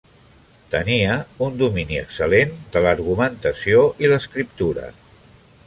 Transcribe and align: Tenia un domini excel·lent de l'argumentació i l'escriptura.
Tenia 0.75 1.17
un 1.47 1.59
domini 1.59 1.99
excel·lent 2.05 2.55
de 2.77 2.83
l'argumentació 2.87 3.87
i 4.07 4.13
l'escriptura. 4.15 4.91